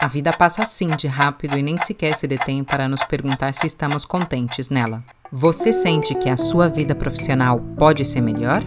[0.00, 3.66] A vida passa assim de rápido e nem sequer se detém para nos perguntar se
[3.66, 5.04] estamos contentes nela.
[5.30, 8.62] Você sente que a sua vida profissional pode ser melhor?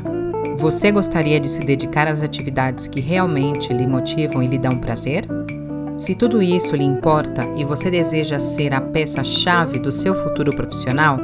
[0.59, 5.27] Você gostaria de se dedicar às atividades que realmente lhe motivam e lhe dão prazer?
[5.97, 11.17] Se tudo isso lhe importa e você deseja ser a peça-chave do seu futuro profissional,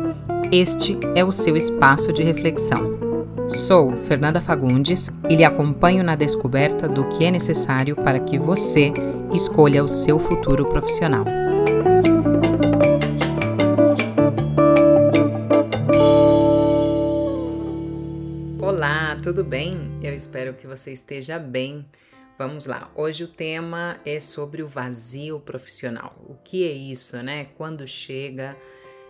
[0.52, 3.09] este é o seu espaço de reflexão.
[3.50, 8.94] Sou Fernanda Fagundes e lhe acompanho na descoberta do que é necessário para que você
[9.34, 11.26] escolha o seu futuro profissional.
[18.62, 19.98] Olá, tudo bem?
[20.04, 21.84] Eu espero que você esteja bem.
[22.38, 22.92] Vamos lá.
[22.96, 26.16] Hoje o tema é sobre o vazio profissional.
[26.30, 27.48] O que é isso, né?
[27.58, 28.56] Quando chega,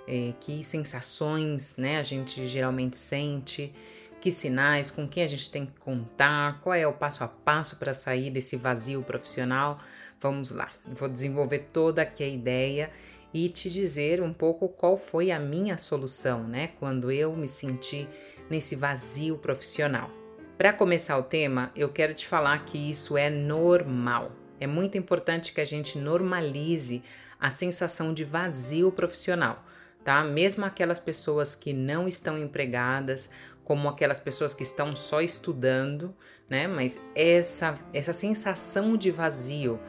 [0.08, 3.74] é, que sensações, né, a gente geralmente sente?
[4.20, 7.78] Que sinais, com quem a gente tem que contar, qual é o passo a passo
[7.78, 9.80] para sair desse vazio profissional.
[10.20, 12.92] Vamos lá, vou desenvolver toda aqui a ideia
[13.34, 18.08] e te dizer um pouco qual foi a minha solução, né, quando eu me senti
[18.50, 20.10] nesse vazio profissional.
[20.58, 24.32] Para começar o tema, eu quero te falar que isso é normal.
[24.60, 27.02] É muito importante que a gente normalize
[27.40, 29.64] a sensação de vazio profissional,
[30.04, 30.22] tá?
[30.22, 33.30] Mesmo aquelas pessoas que não estão empregadas
[33.70, 36.12] como aquelas pessoas que estão só estudando,
[36.50, 36.66] né?
[36.66, 39.80] Mas essa, essa sensação de vazio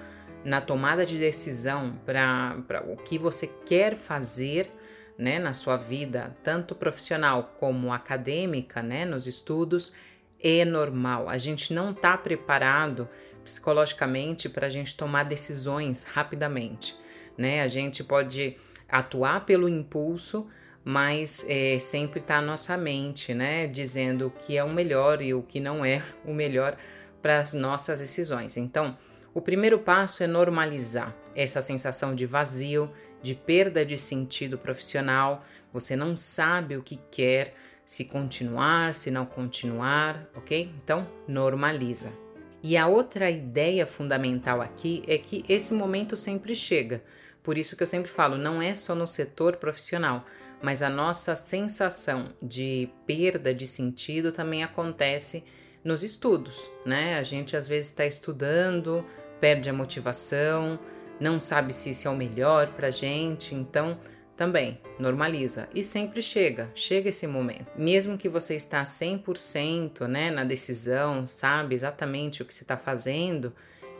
[0.44, 4.70] na tomada de decisão para o que você quer fazer,
[5.16, 9.94] né, na sua vida, tanto profissional como acadêmica, né, nos estudos,
[10.38, 11.30] é normal.
[11.30, 13.08] A gente não está preparado
[13.42, 16.94] psicologicamente para a gente tomar decisões rapidamente,
[17.34, 17.62] né?
[17.62, 20.46] A gente pode atuar pelo impulso,
[20.84, 25.34] mas é, sempre está a nossa mente, né, dizendo o que é o melhor e
[25.34, 26.76] o que não é o melhor
[27.20, 28.56] para as nossas decisões.
[28.56, 28.96] Então,
[29.34, 32.90] o primeiro passo é normalizar essa sensação de vazio,
[33.22, 35.44] de perda de sentido profissional.
[35.72, 37.54] Você não sabe o que quer,
[37.84, 40.72] se continuar, se não continuar, ok?
[40.82, 42.12] Então, normaliza.
[42.62, 47.02] E a outra ideia fundamental aqui é que esse momento sempre chega.
[47.42, 50.24] Por isso que eu sempre falo, não é só no setor profissional
[50.62, 55.44] mas a nossa sensação de perda de sentido também acontece
[55.82, 57.18] nos estudos, né?
[57.18, 59.04] A gente às vezes está estudando,
[59.40, 60.78] perde a motivação,
[61.18, 63.98] não sabe se isso é o melhor para gente, então
[64.36, 67.70] também normaliza e sempre chega, chega esse momento.
[67.76, 73.52] Mesmo que você está 100%, né, na decisão, sabe exatamente o que você está fazendo,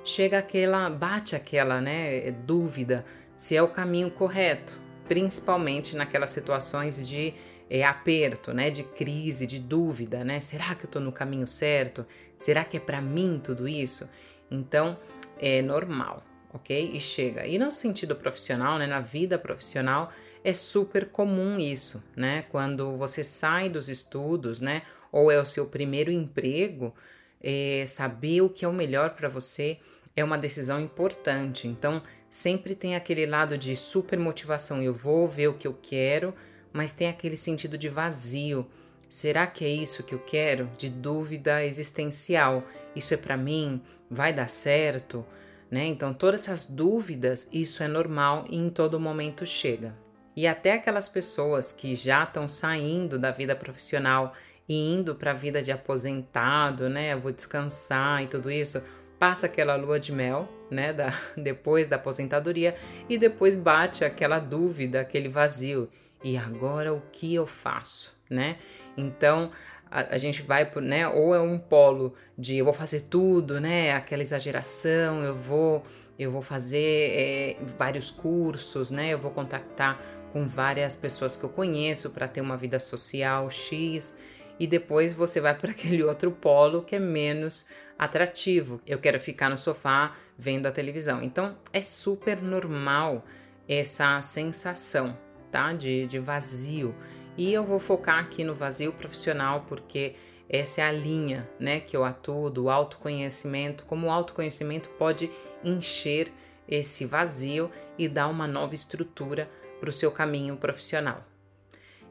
[0.03, 3.04] chega aquela, bate aquela, né, dúvida
[3.37, 4.79] se é o caminho correto
[5.10, 7.34] principalmente naquelas situações de
[7.69, 10.38] é, aperto, né, de crise, de dúvida, né?
[10.38, 12.06] Será que eu estou no caminho certo?
[12.37, 14.09] Será que é para mim tudo isso?
[14.49, 14.97] Então
[15.37, 16.22] é normal,
[16.54, 16.93] ok?
[16.94, 17.44] E chega.
[17.44, 20.12] E no sentido profissional, né, na vida profissional,
[20.44, 22.44] é super comum isso, né?
[22.49, 26.94] Quando você sai dos estudos, né, ou é o seu primeiro emprego,
[27.43, 29.81] é, saber o que é o melhor para você
[30.15, 31.66] é uma decisão importante.
[31.66, 36.32] Então sempre tem aquele lado de super motivação, eu vou ver o que eu quero,
[36.72, 38.64] mas tem aquele sentido de vazio.
[39.08, 40.70] Será que é isso que eu quero?
[40.78, 42.64] De dúvida existencial.
[42.94, 43.82] Isso é para mim?
[44.08, 45.26] Vai dar certo?
[45.69, 45.84] Né?
[45.86, 49.96] Então, todas essas dúvidas, isso é normal e em todo momento chega.
[50.36, 54.32] E até aquelas pessoas que já estão saindo da vida profissional
[54.69, 57.12] e indo para a vida de aposentado, né?
[57.12, 58.80] Eu vou descansar e tudo isso
[59.20, 62.75] passa aquela lua de mel, né, da, depois da aposentadoria,
[63.08, 65.91] e depois bate aquela dúvida, aquele vazio.
[66.25, 68.56] E agora o que eu faço, né?
[68.97, 69.50] Então
[69.91, 73.60] a, a gente vai por, né, ou é um polo de eu vou fazer tudo,
[73.60, 75.84] né, aquela exageração, eu vou
[76.19, 79.08] eu vou fazer é, vários cursos, né?
[79.08, 79.98] Eu vou contactar
[80.34, 84.19] com várias pessoas que eu conheço para ter uma vida social X
[84.58, 87.66] e depois você vai para aquele outro polo que é menos
[88.00, 88.81] atrativo.
[88.87, 91.23] Eu quero ficar no sofá vendo a televisão.
[91.23, 93.23] Então é super normal
[93.69, 95.17] essa sensação,
[95.52, 95.75] tá?
[95.75, 96.94] De, de vazio.
[97.37, 100.14] E eu vou focar aqui no vazio profissional porque
[100.49, 105.31] essa é a linha, né, que eu atuo do autoconhecimento, como o autoconhecimento pode
[105.62, 106.32] encher
[106.67, 109.49] esse vazio e dar uma nova estrutura
[109.79, 111.25] para o seu caminho profissional.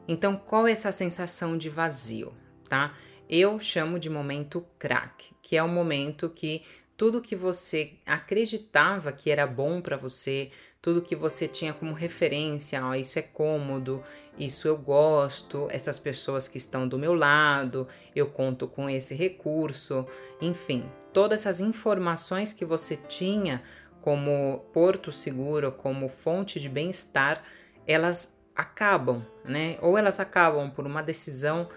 [0.08, 2.32] Então, qual é essa sensação de vazio,
[2.68, 2.94] tá?
[3.28, 6.62] Eu chamo de momento crack, que é o momento que
[6.96, 12.80] tudo que você acreditava que era bom para você, tudo que você tinha como referência,
[12.86, 14.00] ó, isso é cômodo,
[14.38, 20.06] isso eu gosto, essas pessoas que estão do meu lado, eu conto com esse recurso,
[20.40, 23.60] enfim, todas essas informações que você tinha
[24.00, 27.42] como porto seguro, como fonte de bem-estar,
[27.88, 29.78] elas acabam, né?
[29.82, 31.68] Ou elas acabam por uma decisão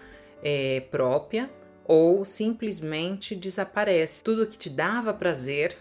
[0.44, 1.50] é, própria,
[1.84, 4.24] ou simplesmente desaparece.
[4.24, 5.76] Tudo que te dava prazer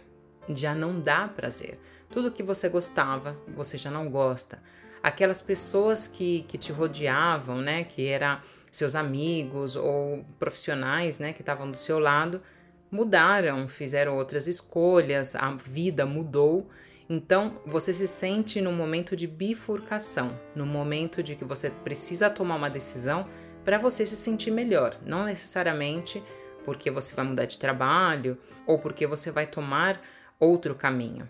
[0.50, 1.80] já não dá prazer.
[2.10, 4.62] Tudo que você gostava, você já não gosta.
[5.02, 8.40] Aquelas pessoas que, que te rodeavam, né, que eram
[8.72, 12.42] seus amigos ou profissionais, né, que estavam do seu lado,
[12.90, 16.70] mudaram, fizeram outras escolhas, a vida mudou.
[17.10, 22.56] Então, você se sente no momento de bifurcação, no momento de que você precisa tomar
[22.56, 23.28] uma decisão
[23.64, 26.24] para você se sentir melhor, não necessariamente
[26.66, 30.02] porque você vai mudar de trabalho ou porque você vai tomar
[30.40, 31.30] outro caminho,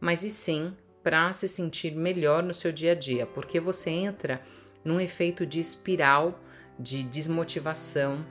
[0.00, 4.40] mas e sim para se sentir melhor no seu dia a dia, porque você entra
[4.84, 6.40] num efeito de espiral
[6.78, 8.26] de desmotivação,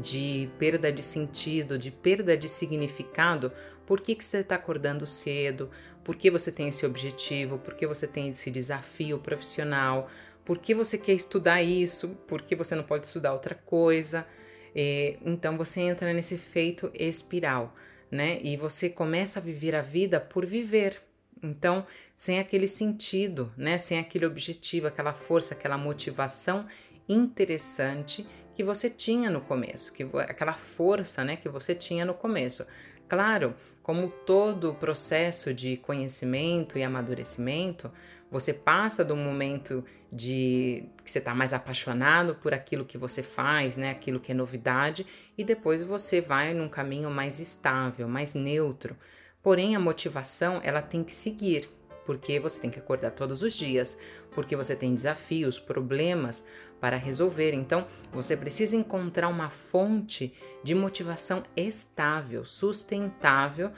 [0.00, 3.52] de perda de sentido, de perda de significado.
[3.86, 5.70] Por que, que você está acordando cedo?
[6.04, 7.58] Por que você tem esse objetivo?
[7.58, 10.08] Por que você tem esse desafio profissional?
[10.44, 12.08] Por que você quer estudar isso?
[12.26, 14.26] Por que você não pode estudar outra coisa?
[14.74, 17.74] É, então você entra nesse efeito espiral,
[18.10, 18.38] né?
[18.42, 21.00] E você começa a viver a vida por viver.
[21.42, 23.78] Então, sem aquele sentido, né?
[23.78, 26.66] Sem aquele objetivo, aquela força, aquela motivação
[27.08, 32.66] interessante que você tinha no começo, que aquela força, né, que você tinha no começo.
[33.08, 37.90] Claro, como todo processo de conhecimento e amadurecimento,
[38.32, 43.76] você passa do momento de que você está mais apaixonado por aquilo que você faz,
[43.76, 45.06] né, aquilo que é novidade,
[45.36, 48.96] e depois você vai num caminho mais estável, mais neutro.
[49.42, 51.68] Porém, a motivação ela tem que seguir,
[52.06, 53.98] porque você tem que acordar todos os dias,
[54.30, 56.42] porque você tem desafios, problemas
[56.80, 57.52] para resolver.
[57.52, 60.32] Então, você precisa encontrar uma fonte
[60.64, 63.72] de motivação estável, sustentável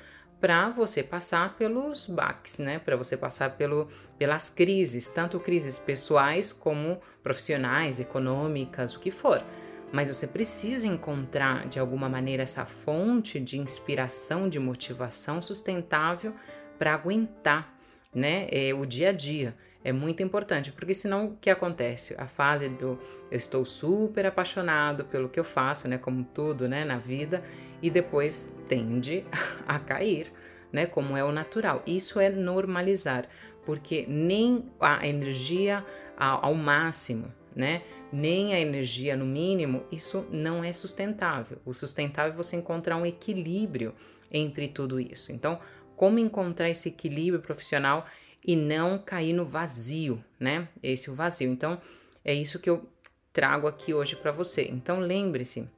[0.45, 2.79] para você passar pelos baques, né?
[2.79, 3.89] Para você passar pelo,
[4.19, 9.43] pelas crises, tanto crises pessoais como profissionais, econômicas, o que for.
[9.91, 16.35] Mas você precisa encontrar de alguma maneira essa fonte de inspiração, de motivação sustentável
[16.79, 17.75] para aguentar,
[18.15, 18.47] né?
[18.51, 22.15] É, o dia a dia é muito importante, porque senão o que acontece?
[22.19, 22.99] A fase do
[23.31, 27.43] eu estou super apaixonado pelo que eu faço, né, como tudo, né, na vida,
[27.85, 29.27] e depois tende
[29.69, 30.33] a cair,
[30.73, 31.83] né, como é o natural.
[31.87, 33.29] Isso é normalizar,
[33.67, 35.85] porque nem a energia
[36.17, 41.59] ao máximo, né, nem a energia no mínimo, isso não é sustentável.
[41.63, 43.95] O sustentável é você encontrar um equilíbrio
[44.33, 45.31] entre tudo isso.
[45.31, 45.61] Então,
[45.95, 48.07] como encontrar esse equilíbrio profissional
[48.43, 50.69] e não cair no vazio, né?
[50.83, 51.51] Esse é o vazio.
[51.51, 51.79] Então,
[52.25, 52.89] é isso que eu
[53.31, 54.67] trago aqui hoje para você.
[54.71, 55.69] Então, lembre-se,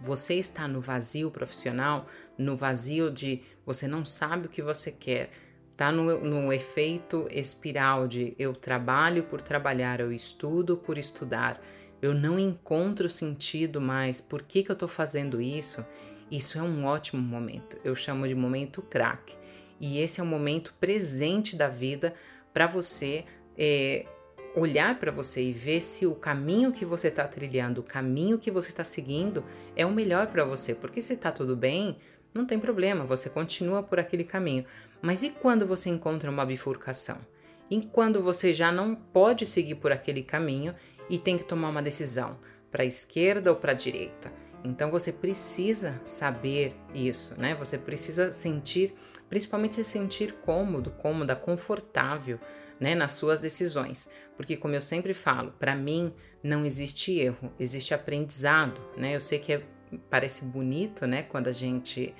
[0.00, 2.06] você está no vazio profissional,
[2.36, 5.30] no vazio de você não sabe o que você quer,
[5.76, 11.60] tá no, no efeito espiral de eu trabalho por trabalhar, eu estudo por estudar,
[12.00, 15.84] eu não encontro sentido mais, por que, que eu estou fazendo isso?
[16.30, 19.36] Isso é um ótimo momento, eu chamo de momento crack
[19.80, 22.14] e esse é o momento presente da vida
[22.52, 23.24] para você
[23.56, 24.06] é,
[24.54, 28.50] olhar para você e ver se o caminho que você está trilhando, o caminho que
[28.50, 29.44] você está seguindo
[29.76, 30.74] é o melhor para você.
[30.74, 31.96] Porque se está tudo bem,
[32.34, 34.64] não tem problema, você continua por aquele caminho.
[35.00, 37.18] Mas e quando você encontra uma bifurcação?
[37.70, 40.74] E quando você já não pode seguir por aquele caminho
[41.08, 42.38] e tem que tomar uma decisão
[42.70, 44.32] para a esquerda ou para a direita?
[44.64, 47.54] Então você precisa saber isso, né?
[47.54, 48.94] Você precisa sentir
[49.28, 52.38] principalmente se sentir cômodo, cômoda, confortável,
[52.80, 56.12] né, nas suas decisões, porque como eu sempre falo, para mim
[56.44, 59.16] não existe erro, existe aprendizado, né?
[59.16, 59.62] Eu sei que é,
[60.08, 62.14] parece bonito, né, quando a gente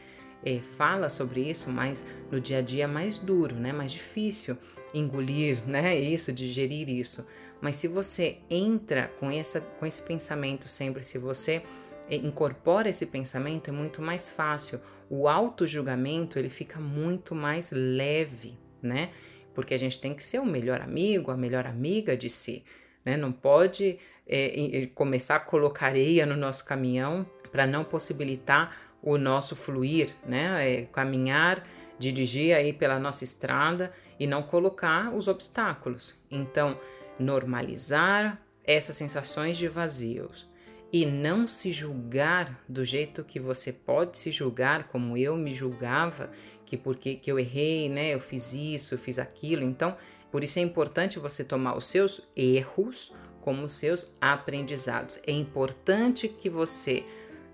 [0.45, 4.59] é, fala sobre isso, mas no dia a dia é mais duro, né, mais difícil
[4.93, 7.25] engolir, né, isso, digerir isso.
[7.61, 11.63] Mas se você entra com essa, com esse pensamento sempre, se você
[12.11, 18.59] é, incorpora esse pensamento, é muito mais fácil o auto-julgamento ele fica muito mais leve,
[18.83, 19.11] né?
[19.59, 22.65] Porque a gente tem que ser o melhor amigo, a melhor amiga de si,
[23.05, 23.17] né?
[23.17, 29.57] Não pode é, começar a colocar areia no nosso caminhão para não possibilitar o nosso
[29.57, 30.75] fluir, né?
[30.75, 31.67] É, caminhar,
[31.99, 36.15] dirigir aí pela nossa estrada e não colocar os obstáculos.
[36.31, 36.79] Então,
[37.19, 40.49] normalizar essas sensações de vazios
[40.93, 46.31] e não se julgar do jeito que você pode se julgar, como eu me julgava,
[46.69, 48.15] que porque que eu errei, né?
[48.15, 49.63] Eu fiz isso, eu fiz aquilo.
[49.63, 49.97] Então,
[50.31, 55.21] por isso é importante você tomar os seus erros como os seus aprendizados.
[55.27, 57.05] É importante que você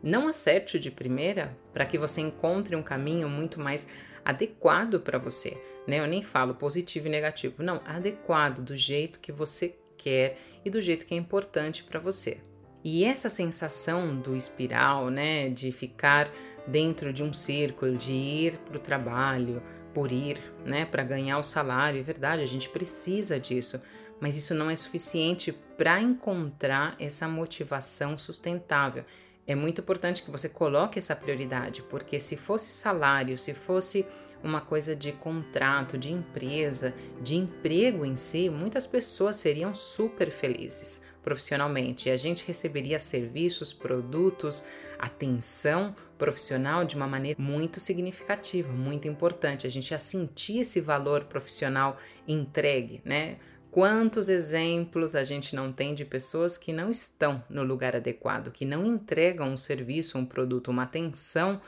[0.02, 3.86] não acerte de primeira para que você encontre um caminho muito mais
[4.24, 5.56] adequado para você,
[5.86, 6.00] né?
[6.00, 10.80] Eu nem falo positivo e negativo, não, adequado do jeito que você quer e do
[10.80, 12.40] jeito que é importante para você.
[12.84, 16.30] E essa sensação do espiral, né, de ficar
[16.66, 19.62] dentro de um círculo, de ir para o trabalho
[19.94, 23.80] por ir, né, para ganhar o salário, é verdade, a gente precisa disso,
[24.20, 29.04] mas isso não é suficiente para encontrar essa motivação sustentável.
[29.46, 34.06] É muito importante que você coloque essa prioridade, porque se fosse salário, se fosse
[34.42, 41.00] uma coisa de contrato, de empresa, de emprego em si, muitas pessoas seriam super felizes
[41.24, 44.62] profissionalmente e a gente receberia serviços, produtos,
[44.98, 49.66] atenção profissional de uma maneira muito significativa, muito importante.
[49.66, 51.96] A gente ia sentir esse valor profissional
[52.28, 53.38] entregue, né?
[53.70, 58.64] Quantos exemplos a gente não tem de pessoas que não estão no lugar adequado, que
[58.64, 61.60] não entregam um serviço, um produto, uma atenção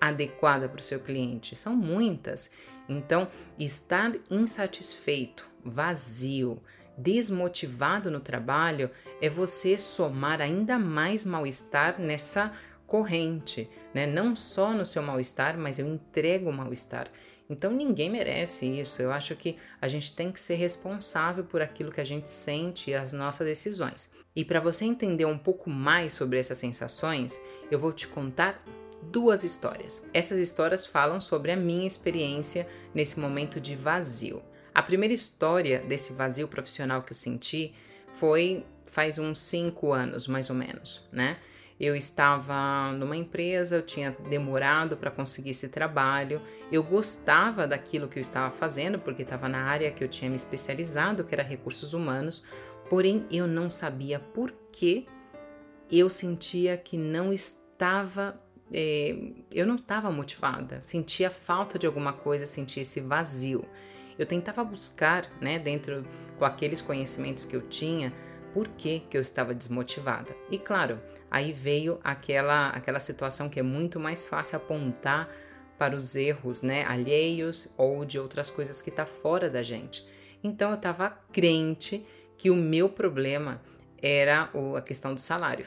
[0.00, 1.54] adequada para o seu cliente?
[1.54, 2.50] São muitas.
[2.88, 6.60] Então, estar insatisfeito, vazio,
[6.96, 12.52] desmotivado no trabalho é você somar ainda mais mal-estar nessa
[12.86, 14.06] corrente, né?
[14.06, 17.10] Não só no seu mal-estar, mas eu entrego o mal-estar.
[17.48, 19.02] Então ninguém merece isso.
[19.02, 22.90] Eu acho que a gente tem que ser responsável por aquilo que a gente sente
[22.90, 24.10] e as nossas decisões.
[24.34, 28.58] E para você entender um pouco mais sobre essas sensações, eu vou te contar
[29.02, 30.08] duas histórias.
[30.14, 34.42] Essas histórias falam sobre a minha experiência nesse momento de vazio.
[34.74, 37.74] A primeira história desse vazio profissional que eu senti
[38.12, 41.38] foi faz uns cinco anos, mais ou menos, né?
[41.82, 48.20] eu estava numa empresa, eu tinha demorado para conseguir esse trabalho, eu gostava daquilo que
[48.20, 51.92] eu estava fazendo, porque estava na área que eu tinha me especializado, que era recursos
[51.92, 52.44] humanos,
[52.88, 55.08] porém eu não sabia por que
[55.90, 58.40] eu sentia que não estava.
[58.72, 59.16] É,
[59.50, 63.66] eu não estava motivada, sentia falta de alguma coisa, sentia esse vazio.
[64.18, 66.06] Eu tentava buscar, né, dentro
[66.38, 68.12] com aqueles conhecimentos que eu tinha,
[68.52, 70.36] por que, que eu estava desmotivada.
[70.50, 71.00] E claro,
[71.30, 75.28] aí veio aquela, aquela situação que é muito mais fácil apontar
[75.78, 80.06] para os erros né, alheios ou de outras coisas que está fora da gente.
[80.44, 83.62] Então eu estava crente que o meu problema
[84.02, 85.66] era a questão do salário.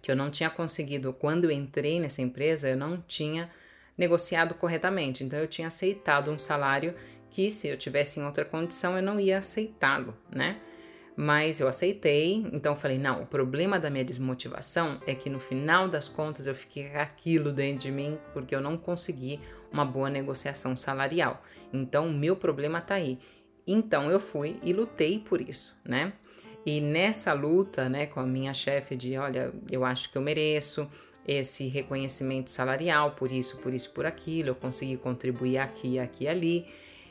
[0.00, 3.50] Que eu não tinha conseguido, quando eu entrei nessa empresa, eu não tinha
[3.96, 5.24] negociado corretamente.
[5.24, 6.94] Então eu tinha aceitado um salário
[7.30, 10.60] que, se eu tivesse em outra condição, eu não ia aceitá-lo, né?
[11.20, 15.88] Mas eu aceitei, então falei: não, o problema da minha desmotivação é que no final
[15.88, 19.40] das contas eu fiquei aquilo dentro de mim porque eu não consegui
[19.72, 21.42] uma boa negociação salarial.
[21.72, 23.18] Então o meu problema tá aí.
[23.66, 26.12] Então eu fui e lutei por isso, né?
[26.64, 30.88] E nessa luta, né, com a minha chefe de, olha, eu acho que eu mereço
[31.26, 36.66] esse reconhecimento salarial por isso, por isso, por aquilo, eu consegui contribuir aqui, aqui ali.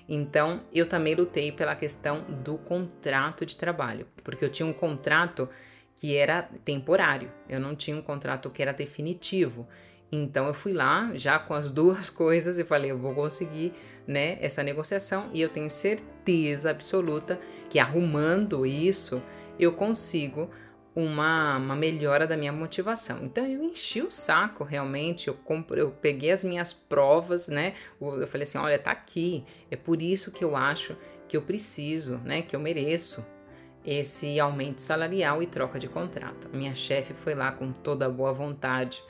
[0.08, 5.50] Então, eu também lutei pela questão do contrato de trabalho, porque eu tinha um contrato
[5.98, 9.68] que era temporário, eu não tinha um contrato que era definitivo.
[10.12, 13.74] Então eu fui lá já com as duas coisas e falei, eu vou conseguir,
[14.08, 17.38] né, essa negociação e eu tenho certeza absoluta
[17.70, 19.22] que arrumando isso
[19.60, 20.50] eu consigo
[20.98, 23.24] uma, uma melhora da minha motivação.
[23.24, 27.76] Então eu enchi o saco realmente, eu, compro, eu peguei as minhas provas, né?
[28.02, 32.18] Eu falei assim: olha, tá aqui, é por isso que eu acho que eu preciso,
[32.26, 32.42] né?
[32.42, 33.24] Que eu mereço
[33.86, 36.50] esse aumento salarial e troca de contrato.
[36.52, 39.04] A minha chefe foi lá com toda a boa vontade,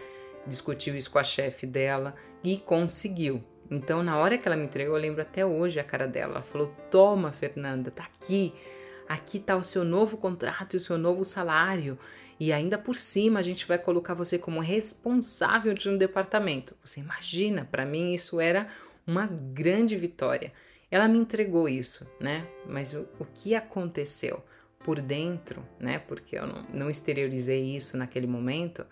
[0.45, 2.13] discutiu isso com a chefe dela
[2.43, 3.41] e conseguiu.
[3.71, 6.33] Então, na hora que ela me entregou, eu lembro até hoje a cara dela.
[6.33, 8.53] Ela falou: Toma, Fernanda, tá aqui
[9.07, 11.97] aqui está o seu novo contrato e o seu novo salário.
[12.39, 16.75] E ainda por cima a gente vai colocar você como responsável de um departamento.
[16.83, 18.67] Você imagina, para mim isso era
[19.05, 20.53] uma grande vitória.
[20.91, 22.47] Ela me entregou isso, né?
[22.67, 24.43] Mas o, o que aconteceu
[24.79, 25.99] por dentro, né?
[25.99, 28.85] Porque eu não, não exteriorizei isso naquele momento,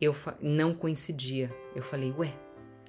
[0.00, 1.50] eu não coincidia.
[1.74, 2.32] Eu falei, ué,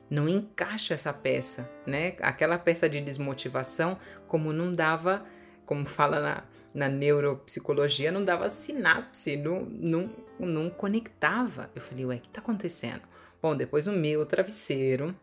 [0.09, 2.15] não encaixa essa peça, né?
[2.19, 5.25] Aquela peça de desmotivação, como não dava
[5.69, 10.09] como fala na, na neuropsicologia, não dava sinapse, não, não,
[10.39, 11.69] não conectava.
[11.75, 13.01] Eu falei, ué, o que tá acontecendo?
[13.39, 15.15] Bom, depois o meu travesseiro,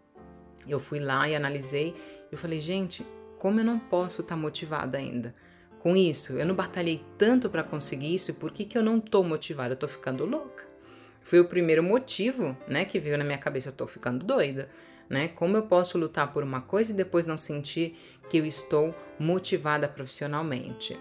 [0.69, 1.97] eu fui lá e analisei.
[2.31, 3.05] Eu falei, gente,
[3.41, 5.35] como eu não posso estar tá motivada ainda?
[5.81, 9.25] Com isso, eu não batalhei tanto para conseguir isso, por que, que eu não tô
[9.25, 9.73] motivada?
[9.73, 10.65] Eu tô ficando louca.
[11.23, 14.69] Foi o primeiro motivo, né, que veio na minha cabeça, eu tô ficando doida
[15.09, 15.29] né?
[15.29, 17.97] Como eu posso lutar por uma coisa e depois não sentir
[18.29, 20.99] que eu estou motivada profissionalmente?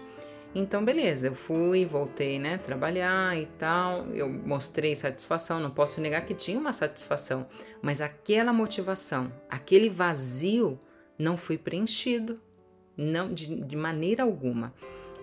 [0.54, 4.06] Então, beleza, eu fui, voltei, né, trabalhar e tal.
[4.14, 7.46] Eu mostrei satisfação, não posso negar que tinha uma satisfação,
[7.82, 10.80] mas aquela motivação, aquele vazio
[11.18, 12.40] não foi preenchido,
[12.96, 14.72] não de, de maneira alguma.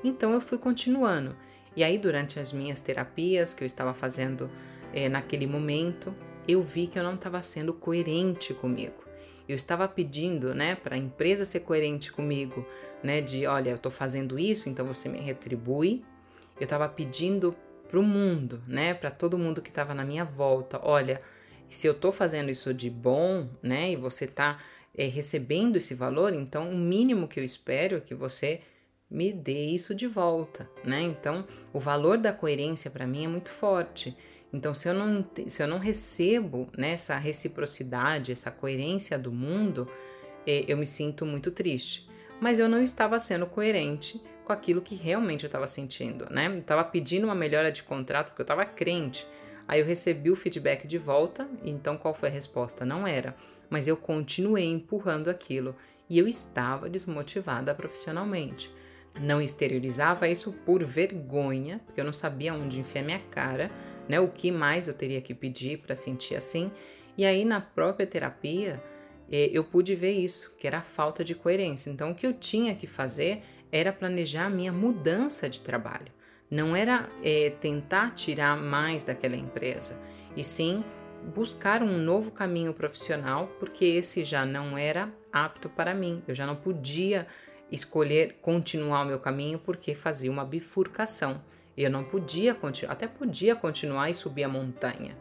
[0.03, 1.35] Então eu fui continuando.
[1.75, 4.51] E aí, durante as minhas terapias que eu estava fazendo
[4.93, 6.13] é, naquele momento,
[6.47, 9.03] eu vi que eu não estava sendo coerente comigo.
[9.47, 12.65] Eu estava pedindo, né, para a empresa ser coerente comigo,
[13.03, 16.03] né, de olha, eu estou fazendo isso, então você me retribui.
[16.59, 17.55] Eu estava pedindo
[17.87, 21.21] para o mundo, né, para todo mundo que estava na minha volta, olha,
[21.69, 24.59] se eu estou fazendo isso de bom, né, e você está
[24.95, 28.61] é, recebendo esse valor, então o mínimo que eu espero é que você
[29.13, 31.01] me dê isso de volta, né?
[31.03, 34.17] Então, o valor da coerência para mim é muito forte.
[34.53, 39.87] Então, se eu não, se eu não recebo né, essa reciprocidade, essa coerência do mundo,
[40.45, 42.07] é, eu me sinto muito triste.
[42.39, 46.47] Mas eu não estava sendo coerente com aquilo que realmente eu estava sentindo, né?
[46.47, 49.25] Eu estava pedindo uma melhora de contrato porque eu estava crente.
[49.67, 52.85] Aí eu recebi o feedback de volta, então qual foi a resposta?
[52.85, 53.35] Não era.
[53.69, 55.75] Mas eu continuei empurrando aquilo
[56.09, 58.71] e eu estava desmotivada profissionalmente.
[59.19, 63.71] Não exteriorizava isso por vergonha, porque eu não sabia onde enfiar minha cara,
[64.07, 64.19] né?
[64.19, 66.71] O que mais eu teria que pedir para sentir assim.
[67.17, 68.83] E aí na própria terapia
[69.31, 71.89] é, eu pude ver isso, que era a falta de coerência.
[71.89, 73.41] Então o que eu tinha que fazer
[73.71, 76.11] era planejar a minha mudança de trabalho.
[76.49, 79.99] Não era é, tentar tirar mais daquela empresa,
[80.35, 80.83] e sim
[81.35, 86.21] buscar um novo caminho profissional, porque esse já não era apto para mim.
[86.27, 87.25] Eu já não podia
[87.71, 91.41] escolher continuar o meu caminho porque fazia uma bifurcação.
[91.77, 95.17] Eu não podia continuar, até podia continuar e subir a montanha,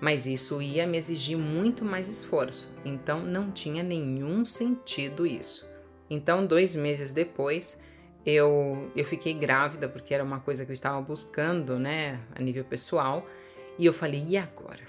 [0.00, 5.68] mas isso ia me exigir muito mais esforço, então não tinha nenhum sentido isso.
[6.08, 7.82] Então, dois meses depois,
[8.24, 12.64] eu, eu fiquei grávida porque era uma coisa que eu estava buscando, né, a nível
[12.64, 13.26] pessoal,
[13.78, 14.82] e eu falei, e agora,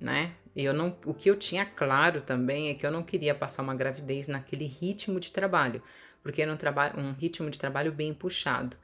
[0.00, 0.32] né?
[0.54, 3.74] Eu não, o que eu tinha claro também é que eu não queria passar uma
[3.74, 5.82] gravidez naquele ritmo de trabalho,
[6.22, 8.76] porque era um, um ritmo de trabalho bem puxado.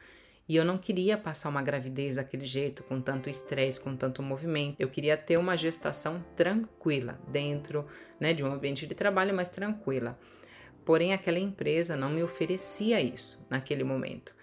[0.51, 4.81] E eu não queria passar uma gravidez daquele jeito, com tanto estresse, com tanto movimento.
[4.81, 7.87] Eu queria ter uma gestação tranquila, dentro
[8.19, 10.19] né, de um ambiente de trabalho, mas tranquila.
[10.85, 14.35] Porém, aquela empresa não me oferecia isso naquele momento.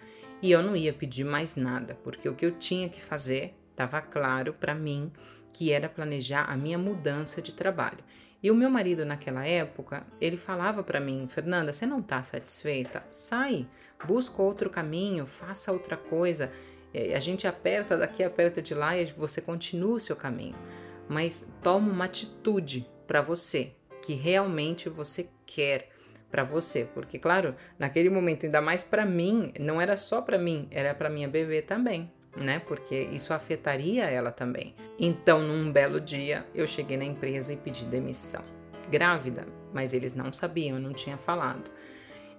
[0.41, 4.00] E eu não ia pedir mais nada, porque o que eu tinha que fazer estava
[4.00, 5.12] claro para mim
[5.52, 8.02] que era planejar a minha mudança de trabalho.
[8.41, 13.04] E o meu marido naquela época, ele falava para mim, Fernanda, você não está satisfeita?
[13.12, 13.67] Sai,
[14.05, 16.51] busca outro caminho, faça outra coisa.
[17.15, 20.55] A gente aperta daqui, aperta de lá e você continua o seu caminho.
[21.07, 25.89] Mas toma uma atitude para você, que realmente você quer
[26.29, 30.67] para você, porque claro, naquele momento ainda mais para mim, não era só para mim,
[30.71, 32.60] era para minha bebê também né?
[32.60, 34.75] Porque isso afetaria ela também.
[34.99, 38.43] Então, num belo dia, eu cheguei na empresa e pedi demissão.
[38.89, 41.69] Grávida, mas eles não sabiam, eu não tinha falado.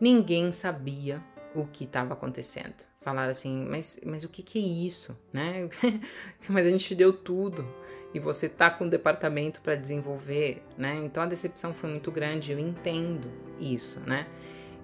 [0.01, 1.23] Ninguém sabia
[1.55, 2.75] o que estava acontecendo.
[2.99, 5.69] Falaram assim, mas, mas o que, que é isso, né?
[6.49, 7.67] mas a gente deu tudo
[8.13, 10.99] e você tá com um departamento para desenvolver, né?
[11.03, 13.31] Então a decepção foi muito grande, eu entendo
[13.61, 14.27] isso, né?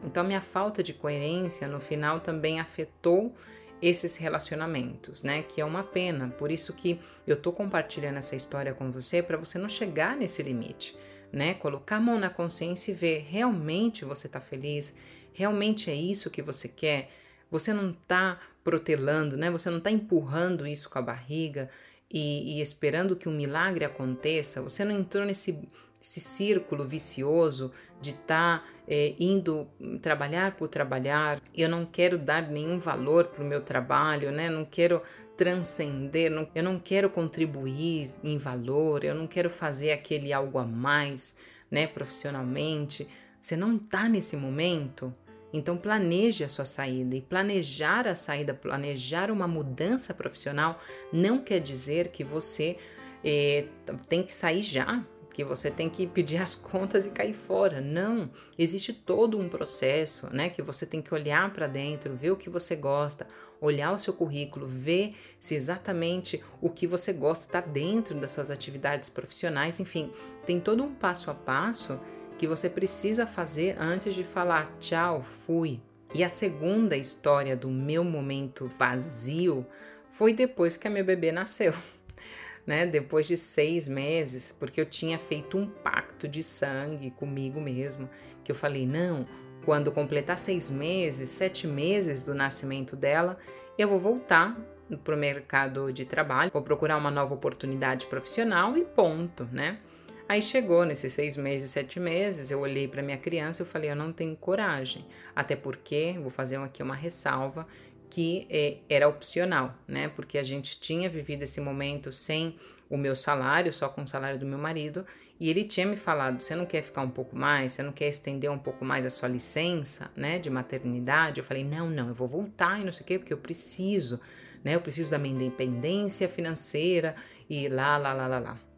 [0.03, 3.35] Então minha falta de coerência no final também afetou
[3.81, 5.43] esses relacionamentos, né?
[5.43, 6.29] Que é uma pena.
[6.29, 10.43] Por isso que eu tô compartilhando essa história com você para você não chegar nesse
[10.43, 10.97] limite,
[11.33, 11.55] né?
[11.55, 14.95] Colocar a mão na consciência e ver realmente você tá feliz,
[15.35, 17.11] realmente é isso que você quer.
[17.51, 19.51] Você não tá protelando, né?
[19.51, 21.69] Você não tá empurrando isso com a barriga
[22.11, 24.63] e, e esperando que um milagre aconteça.
[24.63, 25.69] Você não entrou nesse
[26.05, 29.67] esse círculo vicioso de estar tá, é, indo
[30.03, 31.41] trabalhar por trabalhar.
[31.55, 34.51] Eu não quero dar nenhum valor para o meu trabalho, né?
[34.51, 35.01] Não quero
[35.35, 40.67] transcender, não, eu não quero contribuir em valor, eu não quero fazer aquele algo a
[40.67, 41.39] mais,
[41.71, 41.87] né?
[41.87, 43.09] Profissionalmente.
[43.41, 45.15] Você não está nesse momento.
[45.55, 47.15] Então planeje a sua saída.
[47.15, 50.81] E planejar a saída, planejar uma mudança profissional
[51.13, 52.77] não quer dizer que você
[53.23, 53.67] é,
[54.09, 57.81] tem que sair já, que você tem que pedir as contas e cair fora.
[57.81, 62.37] Não, existe todo um processo, né, que você tem que olhar para dentro, ver o
[62.37, 63.25] que você gosta,
[63.61, 68.51] olhar o seu currículo, ver se exatamente o que você gosta está dentro das suas
[68.51, 70.11] atividades profissionais, enfim,
[70.45, 72.01] tem todo um passo a passo
[72.39, 75.81] que você precisa fazer antes de falar tchau, fui.
[76.15, 79.67] E a segunda história do meu momento vazio
[80.09, 81.75] foi depois que a minha bebê nasceu
[82.67, 82.87] né?
[82.87, 88.09] Depois de seis meses, porque eu tinha feito um pacto de sangue comigo mesmo,
[88.43, 89.27] que eu falei: não,
[89.65, 93.39] quando completar seis meses, sete meses do nascimento dela,
[93.79, 94.57] eu vou voltar
[95.03, 99.79] para o mercado de trabalho, vou procurar uma nova oportunidade profissional e ponto, né?
[100.27, 103.97] Aí chegou nesses seis meses, sete meses, eu olhei para minha criança e falei, eu
[103.97, 105.05] não tenho coragem,
[105.37, 107.67] até porque vou fazer aqui uma ressalva
[108.09, 110.09] que é, era opcional, né?
[110.09, 112.57] Porque a gente tinha vivido esse momento sem
[112.89, 115.05] o meu salário, só com o salário do meu marido,
[115.39, 117.73] e ele tinha me falado: você não quer ficar um pouco mais?
[117.73, 121.41] Você não quer estender um pouco mais a sua licença, né, de maternidade?
[121.41, 124.21] Eu falei: não, não, eu vou voltar e não sei o quê, porque eu preciso,
[124.63, 124.75] né?
[124.75, 127.15] Eu preciso da minha independência financeira
[127.51, 128.74] e lá, lá, lá, lá, lá.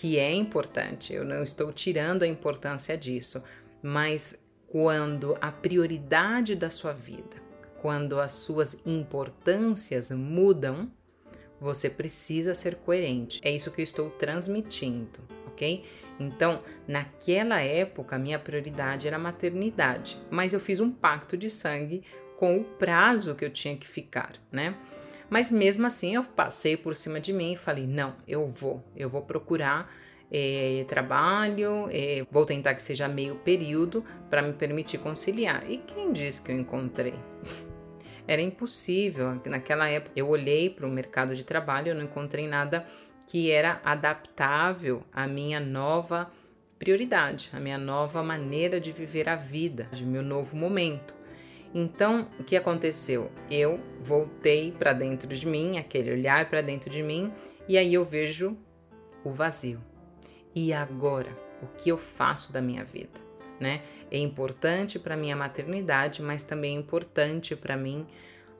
[0.00, 3.44] Que é importante, eu não estou tirando a importância disso,
[3.82, 7.36] mas quando a prioridade da sua vida,
[7.82, 10.90] quando as suas importâncias mudam,
[11.60, 13.42] você precisa ser coerente.
[13.44, 15.84] É isso que eu estou transmitindo, ok?
[16.18, 22.02] Então, naquela época, minha prioridade era a maternidade, mas eu fiz um pacto de sangue
[22.38, 24.74] com o prazo que eu tinha que ficar, né?
[25.30, 29.08] Mas mesmo assim, eu passei por cima de mim e falei: não, eu vou, eu
[29.08, 29.90] vou procurar
[30.30, 35.64] é, trabalho, é, vou tentar que seja meio período para me permitir conciliar.
[35.70, 37.14] E quem disse que eu encontrei?
[38.26, 39.40] Era impossível.
[39.46, 42.86] Naquela época, eu olhei para o mercado de trabalho, eu não encontrei nada
[43.26, 46.30] que era adaptável à minha nova
[46.80, 51.14] prioridade, à minha nova maneira de viver a vida, de meu novo momento.
[51.74, 53.30] Então, o que aconteceu?
[53.50, 57.32] Eu voltei para dentro de mim, aquele olhar para dentro de mim,
[57.68, 58.58] e aí eu vejo
[59.24, 59.80] o vazio.
[60.54, 61.30] E agora,
[61.62, 63.20] o que eu faço da minha vida,
[63.60, 63.82] né?
[64.10, 68.04] É importante para minha maternidade, mas também é importante para mim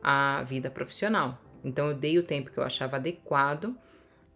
[0.01, 1.37] a vida profissional.
[1.64, 3.77] Então eu dei o tempo que eu achava adequado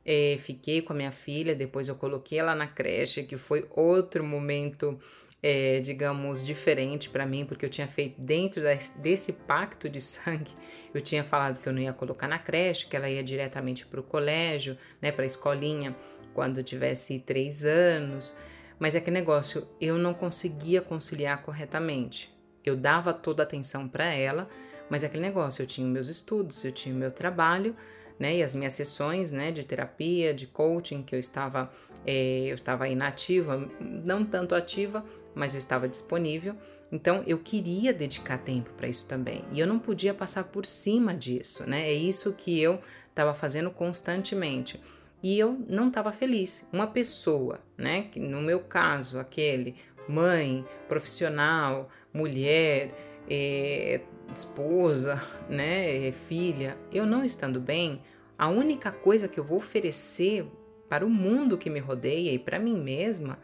[0.05, 4.23] é, fiquei com a minha filha, depois eu coloquei ela na creche, que foi outro
[4.23, 4.99] momento,
[5.47, 8.63] é, digamos, diferente para mim, porque eu tinha feito dentro
[8.97, 10.51] desse pacto de sangue,
[10.95, 14.01] eu tinha falado que eu não ia colocar na creche, que ela ia diretamente para
[14.01, 15.95] o colégio, né, para a escolinha,
[16.33, 18.35] quando tivesse três anos.
[18.79, 22.35] Mas é que negócio, eu não conseguia conciliar corretamente.
[22.65, 24.49] Eu dava toda a atenção para ela,
[24.89, 27.77] mas é aquele negócio, eu tinha meus estudos, eu tinha meu trabalho,
[28.19, 28.37] né?
[28.37, 31.71] E as minhas sessões, né, de terapia, de coaching que eu estava,
[32.07, 36.55] é, eu estava inativa, não tanto ativa, mas eu estava disponível.
[36.93, 41.13] Então eu queria dedicar tempo para isso também e eu não podia passar por cima
[41.13, 41.89] disso, né?
[41.89, 44.81] É isso que eu estava fazendo constantemente
[45.23, 46.69] e eu não estava feliz.
[46.73, 48.03] Uma pessoa, né?
[48.13, 49.75] Que no meu caso, aquele
[50.07, 54.01] mãe, profissional, mulher, é,
[54.35, 58.03] esposa, né, filha, eu não estando bem,
[58.39, 60.47] a única coisa que eu vou oferecer
[60.89, 63.39] para o mundo que me rodeia e para mim mesma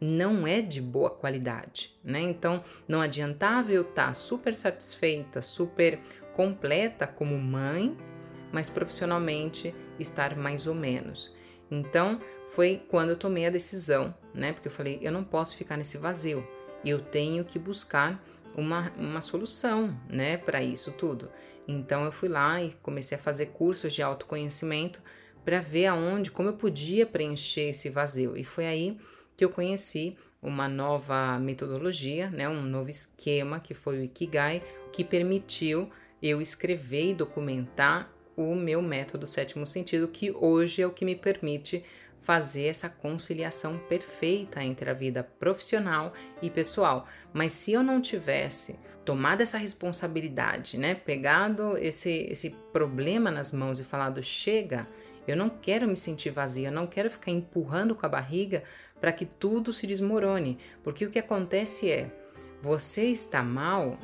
[0.00, 2.20] não é de boa qualidade, né?
[2.20, 6.00] Então não adiantava eu estar super satisfeita, super
[6.34, 7.96] completa como mãe,
[8.50, 11.32] mas profissionalmente estar mais ou menos.
[11.70, 14.52] Então foi quando eu tomei a decisão, né?
[14.52, 16.46] Porque eu falei, eu não posso ficar nesse vazio,
[16.84, 18.20] eu tenho que buscar
[18.56, 21.30] uma, uma solução, né, para isso tudo.
[21.66, 25.02] Então eu fui lá e comecei a fazer cursos de autoconhecimento
[25.44, 28.36] para ver aonde, como eu podia preencher esse vazio.
[28.36, 28.98] E foi aí
[29.36, 34.62] que eu conheci uma nova metodologia, né, um novo esquema que foi o Ikigai,
[34.92, 35.88] que permitiu
[36.22, 41.14] eu escrever e documentar o meu método sétimo sentido, que hoje é o que me
[41.14, 41.84] permite
[42.22, 47.06] fazer essa conciliação perfeita entre a vida profissional e pessoal.
[47.32, 53.78] Mas se eu não tivesse tomado essa responsabilidade, né, pegado esse esse problema nas mãos
[53.80, 54.88] e falado chega,
[55.26, 58.62] eu não quero me sentir vazia, eu não quero ficar empurrando com a barriga
[59.00, 62.12] para que tudo se desmorone, porque o que acontece é,
[62.62, 63.98] você está mal,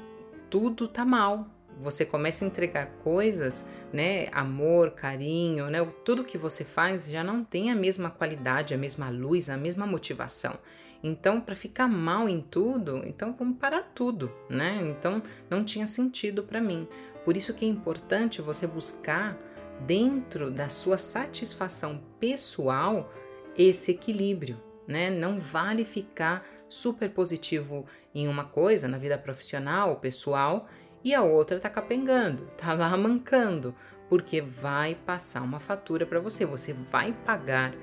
[0.50, 1.46] tudo está mal.
[1.78, 7.42] Você começa a entregar coisas né, amor, carinho, né, tudo que você faz já não
[7.42, 10.58] tem a mesma qualidade, a mesma luz, a mesma motivação.
[11.02, 14.80] Então, para ficar mal em tudo, então vamos parar tudo, né?
[14.82, 16.88] Então, não tinha sentido para mim.
[17.24, 19.38] Por isso que é importante você buscar
[19.86, 23.12] dentro da sua satisfação pessoal
[23.56, 25.08] esse equilíbrio, né?
[25.08, 30.66] Não vale ficar super positivo em uma coisa na vida profissional ou pessoal
[31.08, 33.74] e a outra tá capengando, tá lá mancando,
[34.10, 37.74] porque vai passar uma fatura para você, você vai pagar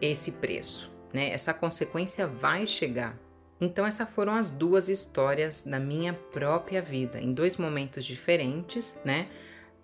[0.00, 1.30] esse preço, né?
[1.30, 3.18] Essa consequência vai chegar.
[3.60, 9.28] Então essas foram as duas histórias da minha própria vida, em dois momentos diferentes, né?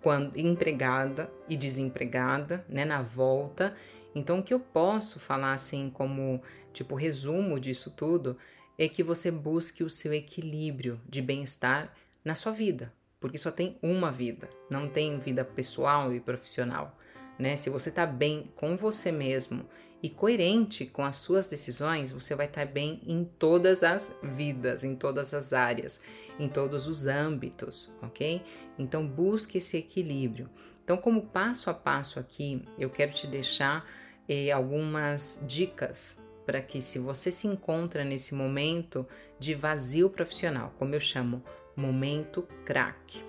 [0.01, 3.75] Quando empregada e desempregada, né, na volta.
[4.15, 8.37] Então o que eu posso falar assim como tipo resumo disso tudo
[8.77, 11.93] é que você busque o seu equilíbrio de bem-estar
[12.27, 16.93] na sua vida, porque só tem uma vida, não tem vida pessoal e profissional,
[17.39, 17.55] né?
[17.55, 19.65] Se você está bem com você mesmo
[20.03, 24.83] e coerente com as suas decisões, você vai estar tá bem em todas as vidas,
[24.83, 26.01] em todas as áreas,
[26.37, 28.43] em todos os âmbitos, ok?
[28.77, 30.49] Então busque esse equilíbrio.
[30.83, 33.89] Então, como passo a passo aqui, eu quero te deixar
[34.27, 39.05] eh, algumas dicas para que, se você se encontra nesse momento
[39.39, 41.43] de vazio profissional, como eu chamo,
[41.77, 43.23] momento crack,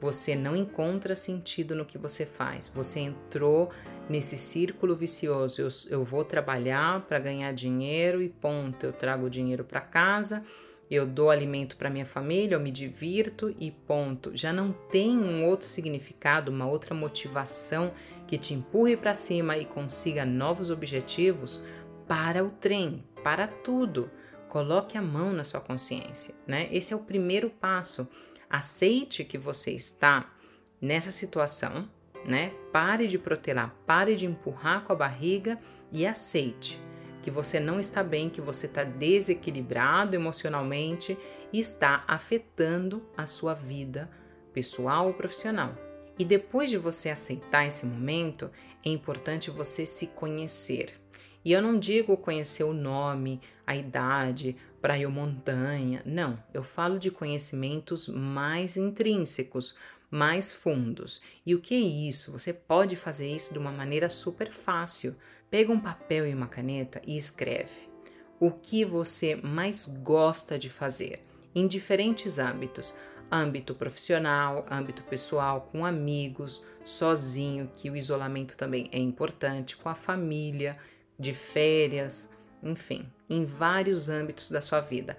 [0.00, 3.70] você não encontra sentido no que você faz, você entrou
[4.08, 5.62] nesse círculo vicioso.
[5.62, 8.84] Eu, eu vou trabalhar para ganhar dinheiro e ponto.
[8.84, 10.44] Eu trago dinheiro para casa,
[10.90, 14.30] eu dou alimento para minha família, eu me divirto e ponto.
[14.34, 17.92] Já não tem um outro significado, uma outra motivação
[18.26, 21.64] que te empurre para cima e consiga novos objetivos.
[22.06, 24.10] Para o trem, para tudo.
[24.54, 26.68] Coloque a mão na sua consciência, né?
[26.70, 28.06] Esse é o primeiro passo.
[28.48, 30.32] Aceite que você está
[30.80, 31.90] nessa situação,
[32.24, 32.52] né?
[32.72, 35.58] Pare de protelar, pare de empurrar com a barriga
[35.90, 36.80] e aceite
[37.20, 41.18] que você não está bem, que você está desequilibrado emocionalmente
[41.52, 44.08] e está afetando a sua vida
[44.52, 45.74] pessoal ou profissional.
[46.16, 48.48] E depois de você aceitar esse momento,
[48.86, 51.03] é importante você se conhecer.
[51.44, 56.02] E eu não digo conhecer o nome, a idade, praia ou montanha.
[56.06, 59.74] Não, eu falo de conhecimentos mais intrínsecos,
[60.10, 61.20] mais fundos.
[61.44, 62.32] E o que é isso?
[62.32, 65.14] Você pode fazer isso de uma maneira super fácil.
[65.50, 67.92] Pega um papel e uma caneta e escreve
[68.40, 72.94] o que você mais gosta de fazer em diferentes âmbitos
[73.30, 79.94] âmbito profissional, âmbito pessoal, com amigos, sozinho, que o isolamento também é importante, com a
[79.94, 80.76] família,
[81.18, 85.16] de férias, enfim, em vários âmbitos da sua vida.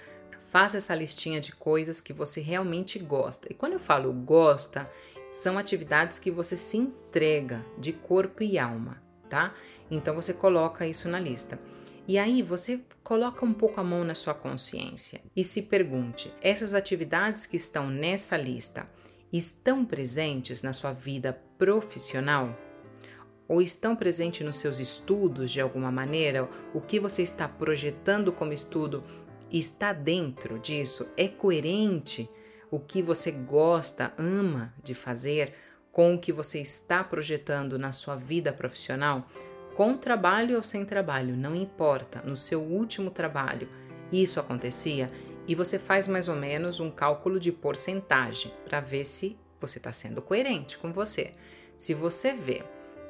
[0.51, 3.47] Faça essa listinha de coisas que você realmente gosta.
[3.51, 4.89] E quando eu falo gosta,
[5.31, 9.53] são atividades que você se entrega de corpo e alma, tá?
[9.91, 11.60] Então você coloca isso na lista.
[12.08, 16.73] E aí você coloca um pouco a mão na sua consciência e se pergunte: essas
[16.73, 18.89] atividades que estão nessa lista
[19.34, 22.55] estão presentes na sua vida profissional?
[23.47, 26.49] Ou estão presentes nos seus estudos de alguma maneira?
[26.73, 29.03] O que você está projetando como estudo
[29.51, 32.29] está dentro disso, é coerente
[32.71, 35.53] o que você gosta, ama de fazer
[35.91, 39.27] com o que você está projetando na sua vida profissional,
[39.75, 43.69] com trabalho ou sem trabalho, não importa, no seu último trabalho,
[44.12, 45.10] isso acontecia
[45.47, 49.91] e você faz mais ou menos um cálculo de porcentagem para ver se você está
[49.91, 51.31] sendo coerente com você.
[51.77, 52.63] Se você vê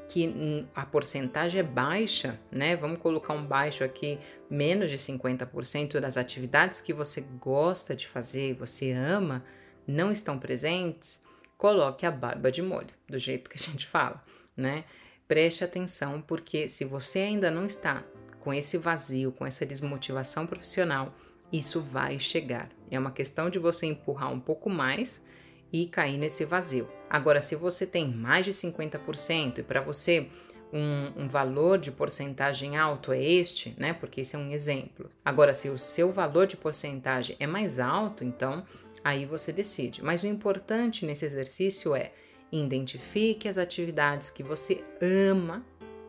[0.07, 2.75] que a porcentagem é baixa, né?
[2.75, 8.53] Vamos colocar um baixo aqui, menos de 50% das atividades que você gosta de fazer,
[8.53, 9.43] você ama,
[9.87, 11.25] não estão presentes,
[11.57, 14.23] coloque a barba de molho, do jeito que a gente fala,
[14.55, 14.85] né?
[15.27, 18.03] Preste atenção, porque se você ainda não está
[18.39, 21.15] com esse vazio, com essa desmotivação profissional,
[21.51, 22.69] isso vai chegar.
[22.91, 25.25] É uma questão de você empurrar um pouco mais
[25.71, 26.89] e cair nesse vazio.
[27.09, 30.27] Agora, se você tem mais de 50% e para você
[30.73, 33.93] um, um, valor de porcentagem alto é este, né?
[33.93, 35.09] Porque esse é um exemplo.
[35.23, 38.63] Agora, se o seu valor de porcentagem é mais alto, então
[39.03, 40.03] aí você decide.
[40.03, 42.11] Mas o importante nesse exercício é
[42.51, 45.65] identifique as atividades que você ama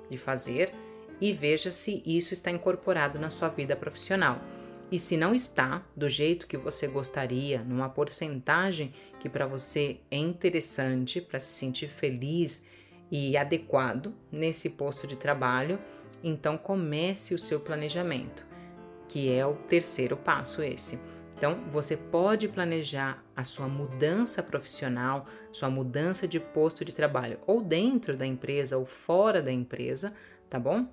[0.09, 0.73] de fazer
[1.21, 4.41] e veja se isso está incorporado na sua vida profissional.
[4.91, 10.17] E se não está do jeito que você gostaria, numa porcentagem que para você é
[10.17, 12.65] interessante para se sentir feliz
[13.11, 15.79] e adequado nesse posto de trabalho,
[16.23, 18.47] então comece o seu planejamento,
[19.09, 21.01] que é o terceiro passo esse.
[21.37, 27.61] Então, você pode planejar a sua mudança profissional, sua mudança de posto de trabalho, ou
[27.61, 30.15] dentro da empresa ou fora da empresa,
[30.49, 30.89] tá bom?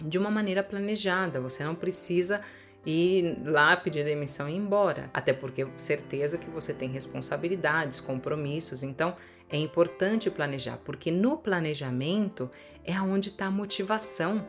[0.00, 1.40] De uma maneira planejada.
[1.42, 2.40] Você não precisa
[2.84, 5.10] e lá pedir demissão e ir embora.
[5.14, 9.16] Até porque certeza que você tem responsabilidades, compromissos, então
[9.48, 12.50] é importante planejar, porque no planejamento
[12.84, 14.46] é onde está a motivação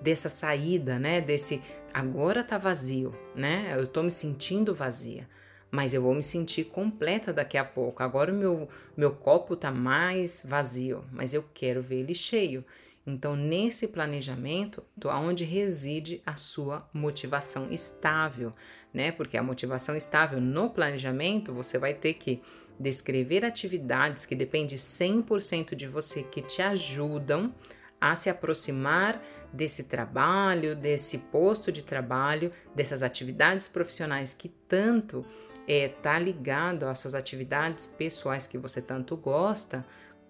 [0.00, 1.20] dessa saída, né?
[1.20, 3.74] Desse agora tá vazio, né?
[3.76, 5.28] Eu tô me sentindo vazia,
[5.70, 8.02] mas eu vou me sentir completa daqui a pouco.
[8.02, 12.64] Agora o meu, meu copo tá mais vazio, mas eu quero ver ele cheio.
[13.06, 18.52] Então, nesse planejamento, aonde reside a sua motivação estável,
[18.92, 19.12] né?
[19.12, 22.42] Porque a motivação estável no planejamento, você vai ter que
[22.78, 27.54] descrever atividades que dependem 100% de você, que te ajudam
[28.00, 35.24] a se aproximar desse trabalho, desse posto de trabalho, dessas atividades profissionais que tanto
[35.66, 39.86] é, tá ligado às suas atividades pessoais que você tanto gosta,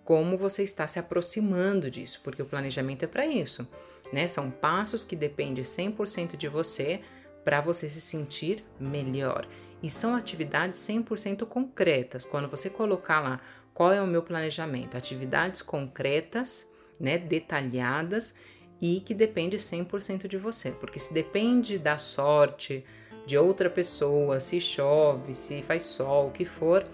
[0.06, 3.68] como você está se aproximando disso, porque o planejamento é para isso,
[4.12, 4.28] né?
[4.28, 7.00] São passos que dependem 100% de você
[7.44, 9.48] para você se sentir melhor.
[9.82, 12.24] E são atividades 100% concretas.
[12.24, 13.40] Quando você colocar lá
[13.74, 18.36] qual é o meu planejamento, atividades concretas, né, detalhadas
[18.80, 22.84] e que depende 100% de você, porque se depende da sorte,
[23.26, 26.84] de outra pessoa, se chove, se faz sol, o que for,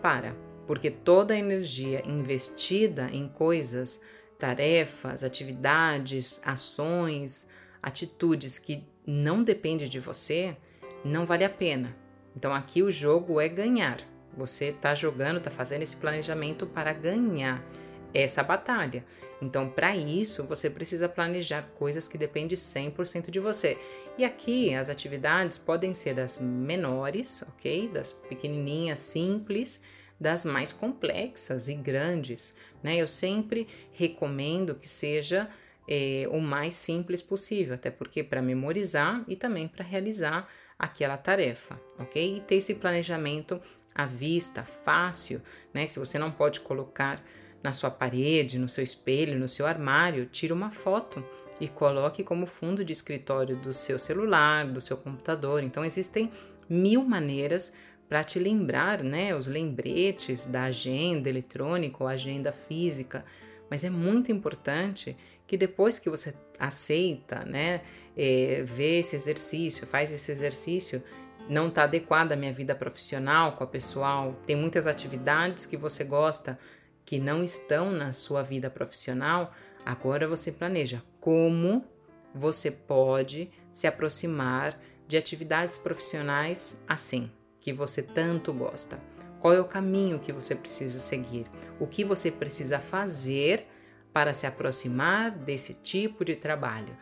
[0.00, 0.34] para.
[0.66, 4.00] Porque toda a energia investida em coisas,
[4.38, 7.48] tarefas, atividades, ações,
[7.82, 10.56] atitudes que não depende de você,
[11.04, 11.94] não vale a pena.
[12.36, 14.00] Então aqui o jogo é ganhar.
[14.36, 17.64] Você está jogando, está fazendo esse planejamento para ganhar
[18.12, 19.04] essa batalha.
[19.42, 23.76] Então, para isso, você precisa planejar coisas que dependem 100% de você.
[24.16, 27.88] E aqui as atividades podem ser das menores, ok?
[27.88, 29.82] Das pequenininhas, simples,
[30.24, 32.96] das mais complexas e grandes, né?
[32.96, 35.50] Eu sempre recomendo que seja
[35.86, 41.78] é, o mais simples possível, até porque para memorizar e também para realizar aquela tarefa,
[41.98, 42.38] ok?
[42.38, 43.60] E ter esse planejamento
[43.94, 45.42] à vista, fácil,
[45.74, 45.84] né?
[45.84, 47.22] Se você não pode colocar
[47.62, 51.22] na sua parede, no seu espelho, no seu armário, tire uma foto
[51.60, 55.62] e coloque como fundo de escritório do seu celular, do seu computador.
[55.62, 56.32] Então existem
[56.66, 57.74] mil maneiras
[58.14, 63.24] para te lembrar, né, os lembretes da agenda eletrônica ou agenda física.
[63.68, 65.16] Mas é muito importante
[65.48, 67.80] que depois que você aceita, né,
[68.16, 71.02] é, vê esse exercício, faz esse exercício,
[71.48, 76.04] não está adequado à minha vida profissional, com a pessoal, tem muitas atividades que você
[76.04, 76.56] gosta,
[77.04, 79.52] que não estão na sua vida profissional,
[79.84, 81.84] agora você planeja como
[82.32, 87.28] você pode se aproximar de atividades profissionais assim,
[87.64, 89.00] que você tanto gosta.
[89.40, 91.46] Qual é o caminho que você precisa seguir?
[91.80, 93.66] O que você precisa fazer
[94.12, 96.94] para se aproximar desse tipo de trabalho,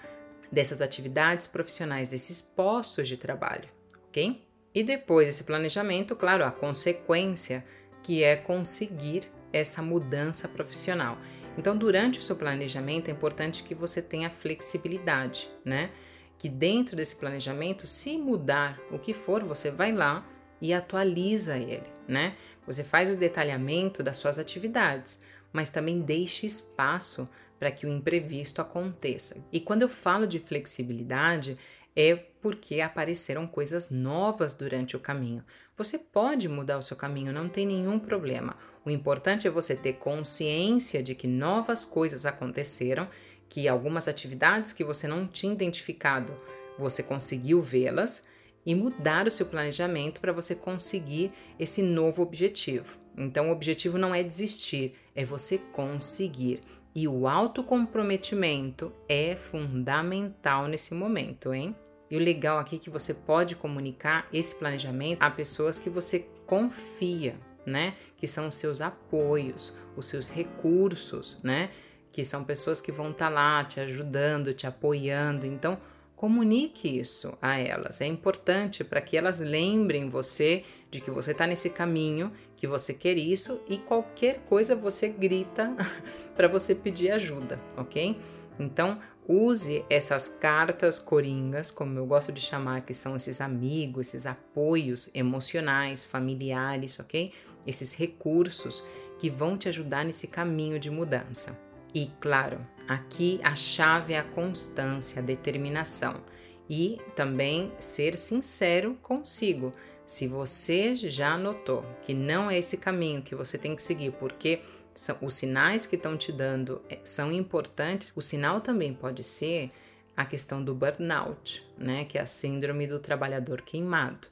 [0.53, 3.69] dessas atividades profissionais, desses postos de trabalho,
[4.07, 4.47] ok?
[4.73, 7.65] E depois desse planejamento, claro, a consequência
[8.01, 11.19] que é conseguir essa mudança profissional.
[11.59, 15.91] Então, durante o seu planejamento, é importante que você tenha flexibilidade, né?
[16.39, 20.25] Que dentro desse planejamento, se mudar o que for, você vai lá
[20.63, 22.37] e atualiza ele, né?
[22.65, 25.21] Você faz o detalhamento das suas atividades,
[25.53, 29.45] mas também deixe espaço para que o imprevisto aconteça.
[29.53, 31.59] E quando eu falo de flexibilidade,
[31.97, 35.45] é porque apareceram coisas novas durante o caminho.
[35.77, 38.57] Você pode mudar o seu caminho, não tem nenhum problema.
[38.85, 43.09] O importante é você ter consciência de que novas coisas aconteceram,
[43.49, 46.33] que algumas atividades que você não tinha identificado,
[46.79, 48.31] você conseguiu vê-las
[48.65, 52.99] e mudar o seu planejamento para você conseguir esse novo objetivo.
[53.17, 56.61] Então, o objetivo não é desistir, é você conseguir.
[56.95, 61.75] E o autocomprometimento é fundamental nesse momento, hein?
[62.11, 66.29] E o legal aqui é que você pode comunicar esse planejamento a pessoas que você
[66.47, 67.95] confia, né?
[68.19, 71.71] Que são os seus apoios, os seus recursos, né?
[72.13, 75.47] Que são pessoas que vão estar tá lá te ajudando, te apoiando.
[75.47, 75.81] Então,
[76.23, 78.01] comunique isso a elas.
[78.01, 82.95] É importante para que elas lembrem você de que você está nesse caminho, que você
[82.95, 85.75] quer isso e qualquer coisa você grita
[86.37, 88.17] para você pedir ajuda, ok?
[88.57, 94.25] Então, use essas cartas coringas, como eu gosto de chamar, que são esses amigos, esses
[94.25, 97.33] apoios emocionais, familiares, ok?
[97.67, 98.81] Esses recursos
[99.19, 101.72] que vão te ajudar nesse caminho de mudança.
[101.95, 106.23] E claro, aqui a chave é a constância, a determinação
[106.69, 109.73] e também ser sincero consigo.
[110.07, 114.63] Se você já notou que não é esse caminho que você tem que seguir, porque
[114.95, 118.13] são, os sinais que estão te dando é, são importantes.
[118.17, 119.71] O sinal também pode ser
[120.17, 124.29] a questão do burnout, né, que é a síndrome do trabalhador queimado.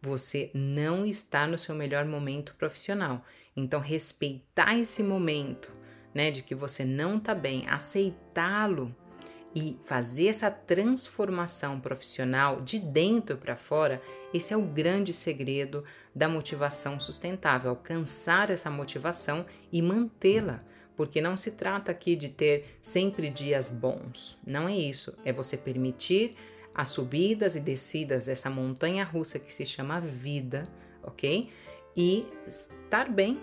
[0.00, 3.24] Você não está no seu melhor momento profissional.
[3.56, 5.72] Então respeitar esse momento,
[6.14, 8.94] né, de que você não está bem, aceitá-lo
[9.54, 14.00] e fazer essa transformação profissional de dentro para fora,
[14.32, 15.84] esse é o grande segredo
[16.14, 20.62] da motivação sustentável, alcançar essa motivação e mantê-la.
[20.96, 25.56] Porque não se trata aqui de ter sempre dias bons, não é isso, é você
[25.56, 26.34] permitir
[26.74, 30.62] as subidas e descidas dessa montanha russa que se chama vida,
[31.02, 31.50] ok?
[31.96, 33.38] E estar bem,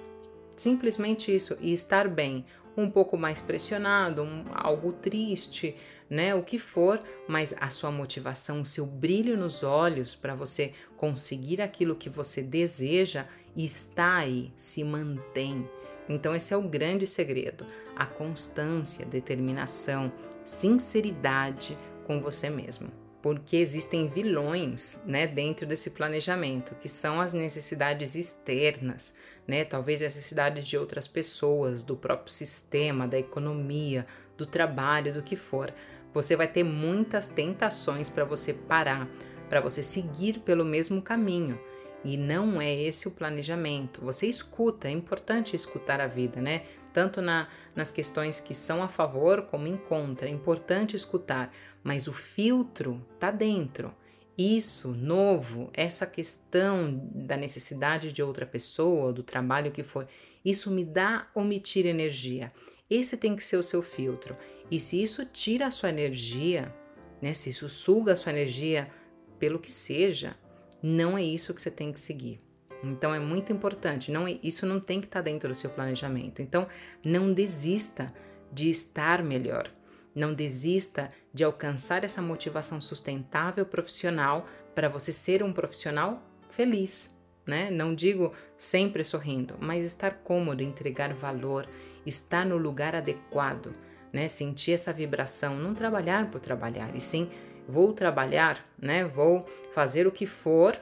[0.59, 2.45] simplesmente isso, e estar bem
[2.75, 5.75] um pouco mais pressionado, um, algo triste,
[6.09, 6.33] né?
[6.33, 11.61] O que for, mas a sua motivação, o seu brilho nos olhos para você conseguir
[11.61, 15.69] aquilo que você deseja está aí, se mantém.
[16.07, 20.11] Então, esse é o grande segredo: a constância, determinação,
[20.43, 22.98] sinceridade com você mesmo.
[23.21, 29.13] Porque existem vilões né, dentro desse planejamento, que são as necessidades externas,
[29.45, 29.65] né?
[29.65, 34.05] Talvez necessidades de outras pessoas, do próprio sistema, da economia,
[34.37, 35.73] do trabalho, do que for.
[36.13, 39.09] Você vai ter muitas tentações para você parar,
[39.49, 41.59] para você seguir pelo mesmo caminho.
[42.05, 44.01] E não é esse o planejamento.
[44.01, 46.63] Você escuta, é importante escutar a vida, né?
[46.99, 50.27] Tanto na, nas questões que são a favor como em contra.
[50.27, 51.49] É importante escutar,
[51.81, 53.95] mas o filtro tá dentro.
[54.37, 60.09] Isso, novo, essa questão da necessidade de outra pessoa, do trabalho que for,
[60.43, 61.25] isso me dá
[61.63, 62.51] tira energia.
[62.89, 64.35] Esse tem que ser o seu filtro.
[64.69, 66.75] E se isso tira a sua energia,
[67.21, 68.91] né, se isso suga a sua energia
[69.39, 70.35] pelo que seja,
[70.83, 72.48] não é isso que você tem que seguir.
[72.83, 76.41] Então é muito importante, não isso não tem que estar dentro do seu planejamento.
[76.41, 76.67] Então
[77.03, 78.13] não desista
[78.51, 79.69] de estar melhor.
[80.15, 87.69] Não desista de alcançar essa motivação sustentável profissional para você ser um profissional feliz, né?
[87.69, 91.67] Não digo sempre sorrindo, mas estar cômodo, entregar valor,
[92.05, 93.73] estar no lugar adequado,
[94.11, 94.27] né?
[94.27, 97.29] Sentir essa vibração, não trabalhar por trabalhar, e sim
[97.67, 99.05] vou trabalhar, né?
[99.05, 100.75] Vou fazer o que for,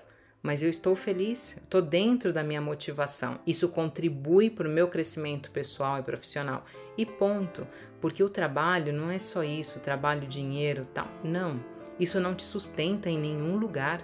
[0.48, 3.38] mas eu estou feliz, estou dentro da minha motivação.
[3.46, 6.64] Isso contribui para o meu crescimento pessoal e profissional.
[6.98, 7.68] E ponto.
[8.00, 11.10] Porque o trabalho não é só isso, trabalho, dinheiro, tal.
[11.22, 11.60] Não.
[12.00, 14.02] Isso não te sustenta em nenhum lugar.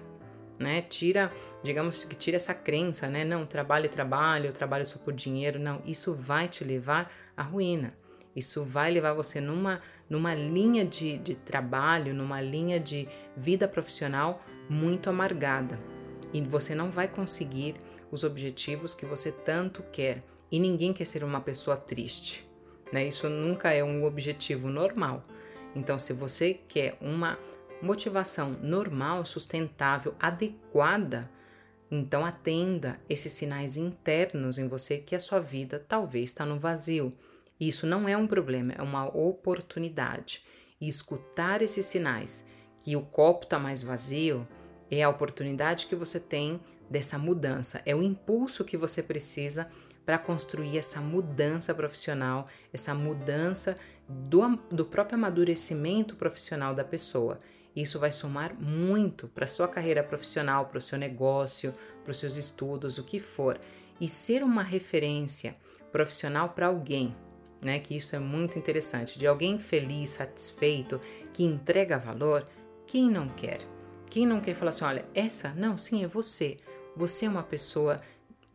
[0.59, 0.81] Né?
[0.81, 1.31] Tira,
[1.63, 3.23] digamos que tira essa crença, né?
[3.23, 5.57] Não, trabalho, trabalho, eu trabalho só por dinheiro.
[5.57, 7.93] Não, isso vai te levar à ruína.
[8.35, 9.79] Isso vai levar você numa,
[10.09, 15.92] numa linha de, de trabalho, numa linha de vida profissional muito amargada.
[16.33, 17.75] E você não vai conseguir
[18.11, 20.23] os objetivos que você tanto quer.
[20.51, 22.47] E ninguém quer ser uma pessoa triste.
[22.91, 23.07] Né?
[23.07, 25.23] Isso nunca é um objetivo normal.
[25.75, 27.37] Então, se você quer uma
[27.81, 31.29] motivação normal, sustentável, adequada,
[31.89, 37.13] então atenda esses sinais internos em você que a sua vida talvez está no vazio
[37.59, 40.43] isso não é um problema, é uma oportunidade.
[40.81, 42.45] E escutar esses sinais
[42.81, 44.47] que o copo está mais vazio
[44.99, 49.69] é a oportunidade que você tem dessa mudança, é o impulso que você precisa
[50.05, 53.77] para construir essa mudança profissional, essa mudança
[54.07, 57.39] do, do próprio amadurecimento profissional da pessoa.
[57.75, 61.73] Isso vai somar muito para sua carreira profissional, para o seu negócio,
[62.03, 63.59] para os seus estudos, o que for.
[63.99, 65.55] E ser uma referência
[65.91, 67.15] profissional para alguém
[67.63, 67.79] né?
[67.79, 69.17] Que isso é muito interessante.
[69.17, 70.99] De alguém feliz, satisfeito,
[71.31, 72.45] que entrega valor,
[72.85, 73.72] quem não quer?
[74.13, 76.57] Quem não quer falar assim, olha, essa, não, sim, é você.
[76.95, 77.99] Você é uma pessoa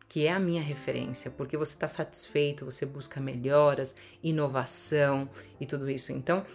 [0.07, 3.93] que é a minha referência, porque você está satisfeito, você busca melhoras,
[4.23, 5.29] inovação
[5.59, 6.13] e tudo isso.
[6.13, 6.45] Então,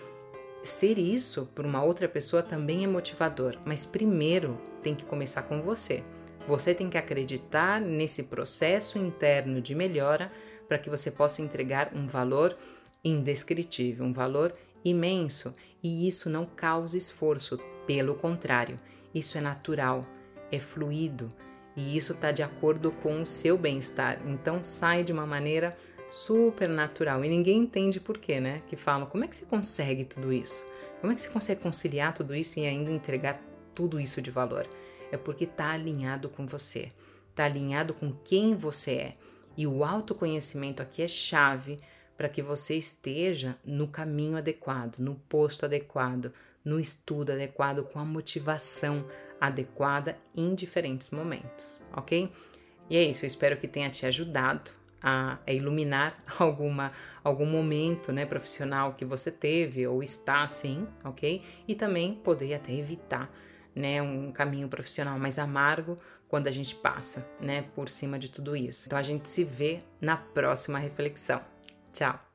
[0.63, 5.61] ser isso para uma outra pessoa também é motivador, mas primeiro tem que começar com
[5.61, 6.03] você.
[6.47, 10.33] Você tem que acreditar nesse processo interno de melhora
[10.67, 12.57] para que você possa entregar um valor
[13.05, 15.55] indescritível, um valor imenso.
[15.83, 18.79] E isso não causa esforço, pelo contrário,
[19.15, 20.05] isso é natural,
[20.51, 21.29] é fluido
[21.77, 24.21] e isso está de acordo com o seu bem-estar.
[24.27, 25.77] Então sai de uma maneira
[26.11, 28.63] super natural e ninguém entende por quê, né?
[28.67, 30.65] Que falam como é que você consegue tudo isso?
[31.01, 33.43] Como é que você consegue conciliar tudo isso e ainda entregar
[33.75, 34.69] tudo isso de valor?
[35.11, 36.89] É porque está alinhado com você,
[37.31, 39.17] está alinhado com quem você é.
[39.57, 41.79] E o autoconhecimento aqui é chave
[42.17, 46.33] para que você esteja no caminho adequado, no posto adequado,
[46.65, 49.07] no estudo adequado, com a motivação
[49.41, 52.33] adequada em diferentes momentos, ok?
[52.89, 54.71] E é isso, eu espero que tenha te ajudado
[55.03, 56.93] a, a iluminar alguma,
[57.23, 61.43] algum momento né, profissional que você teve ou está assim, ok?
[61.69, 63.31] E também poder até evitar
[63.75, 65.99] né, um caminho profissional mais amargo
[66.29, 68.87] quando a gente passa, né, por cima de tudo isso.
[68.87, 71.41] Então a gente se vê na próxima reflexão.
[71.93, 72.34] Tchau.